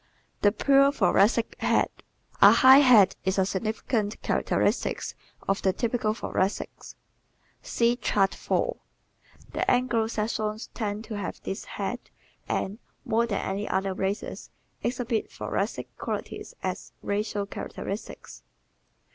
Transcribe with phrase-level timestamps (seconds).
[0.41, 1.89] The Pure Thoracic Head¶
[2.41, 4.99] A high head is a significant characteristic
[5.47, 6.71] of the typical Thoracic.
[7.61, 8.77] (See Chart 4)
[9.51, 11.99] The Anglo Saxons tend to have this head
[12.49, 14.49] and, more than any other races,
[14.81, 18.41] exhibit thoracic qualities as racial characteristics.